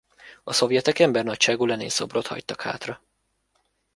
A 0.43 0.53
szovjetek 0.53 0.99
ember 0.99 1.23
nagyságú 1.23 1.65
Lenin 1.65 1.89
szobrot 1.89 2.27
hagytak 2.27 2.61
hátra. 2.61 3.01